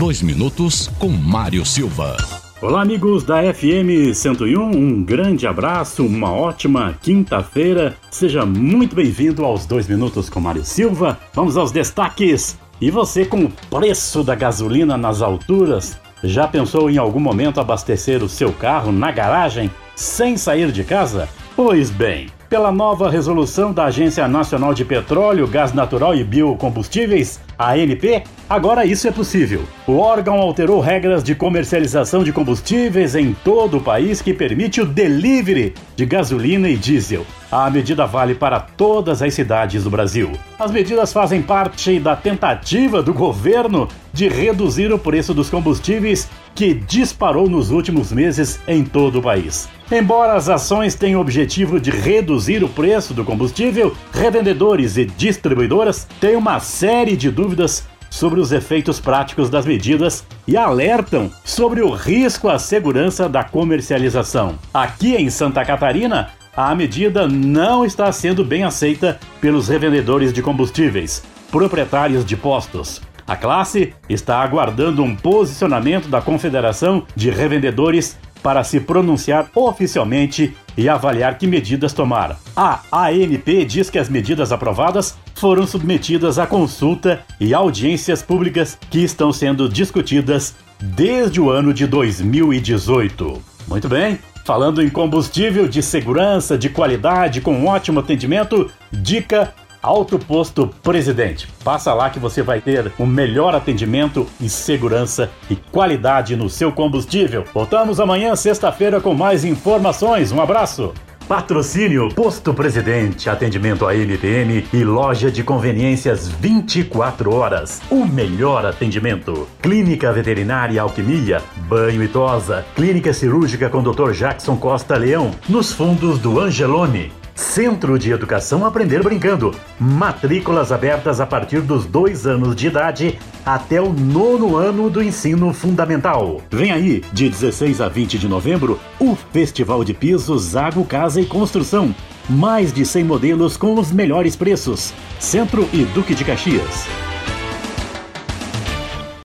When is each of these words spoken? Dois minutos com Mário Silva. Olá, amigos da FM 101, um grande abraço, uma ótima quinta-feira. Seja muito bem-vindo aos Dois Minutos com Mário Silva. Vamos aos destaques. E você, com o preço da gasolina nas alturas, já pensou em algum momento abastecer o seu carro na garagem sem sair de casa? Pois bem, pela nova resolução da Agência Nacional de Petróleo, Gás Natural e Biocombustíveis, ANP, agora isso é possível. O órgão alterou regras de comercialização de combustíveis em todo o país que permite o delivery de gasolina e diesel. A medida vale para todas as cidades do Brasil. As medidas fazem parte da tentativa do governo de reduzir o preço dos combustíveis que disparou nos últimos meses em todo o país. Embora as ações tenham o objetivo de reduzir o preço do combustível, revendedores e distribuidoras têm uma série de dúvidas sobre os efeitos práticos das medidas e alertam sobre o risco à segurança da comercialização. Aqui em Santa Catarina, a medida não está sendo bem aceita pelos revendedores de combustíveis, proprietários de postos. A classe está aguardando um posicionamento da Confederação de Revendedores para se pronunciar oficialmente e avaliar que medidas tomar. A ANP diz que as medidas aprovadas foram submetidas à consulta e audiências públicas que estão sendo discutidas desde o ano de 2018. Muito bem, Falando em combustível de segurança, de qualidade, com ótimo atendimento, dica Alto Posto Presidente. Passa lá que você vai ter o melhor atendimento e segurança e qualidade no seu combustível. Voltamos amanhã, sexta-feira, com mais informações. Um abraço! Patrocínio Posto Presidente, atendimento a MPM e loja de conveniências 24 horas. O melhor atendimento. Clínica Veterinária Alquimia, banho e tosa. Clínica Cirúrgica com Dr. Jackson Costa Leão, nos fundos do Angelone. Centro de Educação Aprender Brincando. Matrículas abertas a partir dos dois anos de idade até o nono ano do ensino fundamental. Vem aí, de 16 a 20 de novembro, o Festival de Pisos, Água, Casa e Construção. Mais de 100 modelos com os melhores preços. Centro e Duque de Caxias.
Dois 0.00 0.22
minutos 0.22 0.88
com 0.98 1.08
Mário 1.10 1.62
Silva. 1.66 2.16
Olá, 2.62 2.80
amigos 2.80 3.22
da 3.22 3.42
FM 3.52 4.14
101, 4.14 4.58
um 4.58 5.04
grande 5.04 5.46
abraço, 5.46 6.06
uma 6.06 6.32
ótima 6.32 6.98
quinta-feira. 7.02 7.94
Seja 8.10 8.46
muito 8.46 8.96
bem-vindo 8.96 9.44
aos 9.44 9.66
Dois 9.66 9.86
Minutos 9.86 10.30
com 10.30 10.40
Mário 10.40 10.64
Silva. 10.64 11.20
Vamos 11.34 11.58
aos 11.58 11.70
destaques. 11.70 12.58
E 12.80 12.90
você, 12.90 13.26
com 13.26 13.44
o 13.44 13.52
preço 13.68 14.24
da 14.24 14.34
gasolina 14.34 14.96
nas 14.96 15.20
alturas, 15.20 16.00
já 16.24 16.48
pensou 16.48 16.88
em 16.88 16.96
algum 16.96 17.20
momento 17.20 17.60
abastecer 17.60 18.24
o 18.24 18.28
seu 18.28 18.54
carro 18.54 18.90
na 18.90 19.12
garagem 19.12 19.70
sem 19.94 20.38
sair 20.38 20.72
de 20.72 20.82
casa? 20.82 21.28
Pois 21.54 21.90
bem, 21.90 22.28
pela 22.50 22.72
nova 22.72 23.08
resolução 23.08 23.72
da 23.72 23.84
Agência 23.84 24.26
Nacional 24.26 24.74
de 24.74 24.84
Petróleo, 24.84 25.46
Gás 25.46 25.72
Natural 25.72 26.16
e 26.16 26.24
Biocombustíveis, 26.24 27.40
ANP, 27.56 28.24
agora 28.48 28.84
isso 28.84 29.06
é 29.06 29.12
possível. 29.12 29.62
O 29.86 29.98
órgão 29.98 30.34
alterou 30.34 30.80
regras 30.80 31.22
de 31.22 31.36
comercialização 31.36 32.24
de 32.24 32.32
combustíveis 32.32 33.14
em 33.14 33.32
todo 33.44 33.76
o 33.76 33.80
país 33.80 34.20
que 34.20 34.34
permite 34.34 34.80
o 34.80 34.84
delivery 34.84 35.74
de 35.94 36.04
gasolina 36.04 36.68
e 36.68 36.76
diesel. 36.76 37.24
A 37.52 37.70
medida 37.70 38.04
vale 38.04 38.34
para 38.34 38.58
todas 38.58 39.22
as 39.22 39.32
cidades 39.32 39.84
do 39.84 39.90
Brasil. 39.90 40.32
As 40.58 40.72
medidas 40.72 41.12
fazem 41.12 41.40
parte 41.40 42.00
da 42.00 42.16
tentativa 42.16 43.00
do 43.00 43.14
governo 43.14 43.86
de 44.12 44.28
reduzir 44.28 44.92
o 44.92 44.98
preço 44.98 45.32
dos 45.32 45.48
combustíveis 45.48 46.28
que 46.52 46.74
disparou 46.74 47.48
nos 47.48 47.70
últimos 47.70 48.10
meses 48.10 48.58
em 48.66 48.84
todo 48.84 49.20
o 49.20 49.22
país. 49.22 49.68
Embora 49.92 50.34
as 50.34 50.48
ações 50.48 50.94
tenham 50.94 51.18
o 51.18 51.20
objetivo 51.20 51.80
de 51.80 51.90
reduzir 51.90 52.62
o 52.62 52.68
preço 52.68 53.12
do 53.12 53.24
combustível, 53.24 53.92
revendedores 54.12 54.96
e 54.96 55.04
distribuidoras 55.04 56.06
têm 56.20 56.36
uma 56.36 56.60
série 56.60 57.16
de 57.16 57.28
dúvidas 57.28 57.88
sobre 58.08 58.38
os 58.38 58.52
efeitos 58.52 59.00
práticos 59.00 59.50
das 59.50 59.66
medidas 59.66 60.24
e 60.46 60.56
alertam 60.56 61.28
sobre 61.44 61.80
o 61.80 61.90
risco 61.90 62.48
à 62.48 62.56
segurança 62.56 63.28
da 63.28 63.42
comercialização. 63.42 64.54
Aqui 64.72 65.16
em 65.16 65.28
Santa 65.28 65.64
Catarina, 65.64 66.30
a 66.56 66.72
medida 66.72 67.26
não 67.26 67.84
está 67.84 68.12
sendo 68.12 68.44
bem 68.44 68.62
aceita 68.62 69.18
pelos 69.40 69.66
revendedores 69.66 70.32
de 70.32 70.40
combustíveis, 70.40 71.24
proprietários 71.50 72.24
de 72.24 72.36
postos. 72.36 73.02
A 73.26 73.36
classe 73.36 73.92
está 74.08 74.40
aguardando 74.40 75.02
um 75.02 75.16
posicionamento 75.16 76.08
da 76.08 76.20
Confederação 76.20 77.04
de 77.14 77.30
Revendedores 77.30 78.16
para 78.42 78.64
se 78.64 78.80
pronunciar 78.80 79.50
oficialmente 79.54 80.56
e 80.76 80.88
avaliar 80.88 81.36
que 81.38 81.46
medidas 81.46 81.92
tomar. 81.92 82.38
A 82.56 82.80
ANP 82.92 83.64
diz 83.64 83.90
que 83.90 83.98
as 83.98 84.08
medidas 84.08 84.52
aprovadas 84.52 85.16
foram 85.34 85.66
submetidas 85.66 86.38
à 86.38 86.46
consulta 86.46 87.20
e 87.38 87.52
audiências 87.52 88.22
públicas 88.22 88.78
que 88.90 89.00
estão 89.00 89.32
sendo 89.32 89.68
discutidas 89.68 90.54
desde 90.80 91.40
o 91.40 91.50
ano 91.50 91.74
de 91.74 91.86
2018. 91.86 93.42
Muito 93.68 93.88
bem, 93.88 94.18
Falando 94.44 94.82
em 94.82 94.88
combustível 94.88 95.68
de 95.68 95.82
segurança, 95.82 96.56
de 96.56 96.68
qualidade, 96.68 97.40
com 97.40 97.66
ótimo 97.66 98.00
atendimento, 98.00 98.70
dica 98.90 99.54
Alto 99.82 100.18
Posto 100.18 100.68
Presidente. 100.82 101.48
Passa 101.64 101.94
lá 101.94 102.10
que 102.10 102.18
você 102.18 102.42
vai 102.42 102.60
ter 102.60 102.92
o 102.98 103.06
melhor 103.06 103.54
atendimento 103.54 104.26
e 104.40 104.48
segurança 104.48 105.30
e 105.48 105.56
qualidade 105.56 106.36
no 106.36 106.48
seu 106.50 106.70
combustível. 106.70 107.44
Voltamos 107.52 107.98
amanhã, 107.98 108.36
sexta-feira, 108.36 109.00
com 109.00 109.14
mais 109.14 109.44
informações. 109.44 110.32
Um 110.32 110.40
abraço! 110.40 110.92
Patrocínio 111.30 112.08
Posto 112.08 112.52
Presidente, 112.52 113.30
atendimento 113.30 113.86
a 113.86 113.94
MPM 113.94 114.66
e 114.72 114.82
loja 114.82 115.30
de 115.30 115.44
conveniências 115.44 116.26
24 116.26 117.32
horas. 117.32 117.80
O 117.88 118.04
melhor 118.04 118.66
atendimento. 118.66 119.46
Clínica 119.62 120.12
Veterinária 120.12 120.82
Alquimia, 120.82 121.40
banho 121.68 122.02
e 122.02 122.08
tosa. 122.08 122.66
Clínica 122.74 123.12
Cirúrgica 123.12 123.70
com 123.70 123.80
Dr. 123.80 124.10
Jackson 124.10 124.56
Costa 124.56 124.96
Leão, 124.96 125.30
nos 125.48 125.72
fundos 125.72 126.18
do 126.18 126.40
Angelone. 126.40 127.12
Centro 127.40 127.98
de 127.98 128.12
Educação 128.12 128.66
Aprender 128.66 129.02
Brincando. 129.02 129.54
Matrículas 129.78 130.70
abertas 130.70 131.22
a 131.22 131.26
partir 131.26 131.62
dos 131.62 131.86
dois 131.86 132.26
anos 132.26 132.54
de 132.54 132.66
idade 132.66 133.18
até 133.46 133.80
o 133.80 133.94
nono 133.94 134.56
ano 134.56 134.90
do 134.90 135.02
ensino 135.02 135.50
fundamental. 135.54 136.42
Vem 136.50 136.70
aí, 136.70 137.02
de 137.12 137.30
16 137.30 137.80
a 137.80 137.88
20 137.88 138.18
de 138.18 138.28
novembro, 138.28 138.78
o 139.00 139.16
Festival 139.32 139.82
de 139.82 139.94
Pisos, 139.94 140.54
Água, 140.54 140.84
Casa 140.84 141.18
e 141.18 141.24
Construção. 141.24 141.94
Mais 142.28 142.74
de 142.74 142.84
100 142.84 143.04
modelos 143.04 143.56
com 143.56 143.74
os 143.74 143.90
melhores 143.90 144.36
preços. 144.36 144.92
Centro 145.18 145.66
e 145.72 145.84
Duque 145.86 146.14
de 146.14 146.24
Caxias. 146.26 147.09